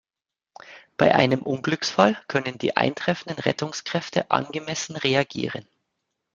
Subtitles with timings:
[0.97, 5.67] Bei einem Unglücksfall können die eintreffenden Rettungskräfte angemessen reagieren.